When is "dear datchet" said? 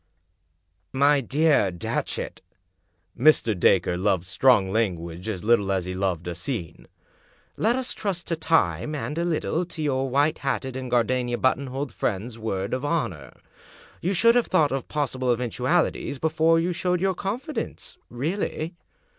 1.21-2.41